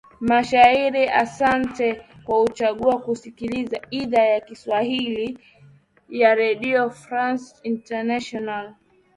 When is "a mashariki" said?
0.21-1.03